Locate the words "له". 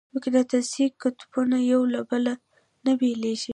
1.93-1.99